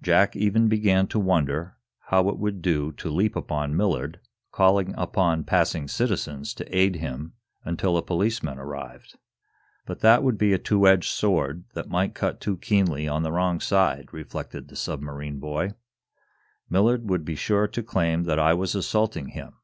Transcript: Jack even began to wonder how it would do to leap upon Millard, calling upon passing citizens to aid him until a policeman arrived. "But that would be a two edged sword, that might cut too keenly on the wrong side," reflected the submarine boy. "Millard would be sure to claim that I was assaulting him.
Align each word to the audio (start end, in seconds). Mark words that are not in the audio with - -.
Jack 0.00 0.36
even 0.36 0.68
began 0.68 1.08
to 1.08 1.18
wonder 1.18 1.76
how 2.06 2.28
it 2.28 2.38
would 2.38 2.62
do 2.62 2.92
to 2.92 3.10
leap 3.10 3.34
upon 3.34 3.76
Millard, 3.76 4.20
calling 4.52 4.94
upon 4.96 5.42
passing 5.42 5.88
citizens 5.88 6.54
to 6.54 6.64
aid 6.76 6.94
him 6.94 7.32
until 7.64 7.96
a 7.96 8.02
policeman 8.02 8.56
arrived. 8.60 9.18
"But 9.84 9.98
that 9.98 10.22
would 10.22 10.38
be 10.38 10.52
a 10.52 10.58
two 10.58 10.86
edged 10.86 11.10
sword, 11.10 11.64
that 11.74 11.88
might 11.90 12.14
cut 12.14 12.40
too 12.40 12.56
keenly 12.56 13.08
on 13.08 13.24
the 13.24 13.32
wrong 13.32 13.58
side," 13.58 14.10
reflected 14.12 14.68
the 14.68 14.76
submarine 14.76 15.40
boy. 15.40 15.72
"Millard 16.70 17.10
would 17.10 17.24
be 17.24 17.34
sure 17.34 17.66
to 17.66 17.82
claim 17.82 18.22
that 18.26 18.38
I 18.38 18.54
was 18.54 18.76
assaulting 18.76 19.30
him. 19.30 19.54